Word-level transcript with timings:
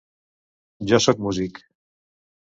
Jo 0.91 0.99
sóc 1.05 1.21
músic! 1.25 1.61